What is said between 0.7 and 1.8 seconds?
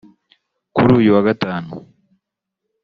kuri uyu wa gatanu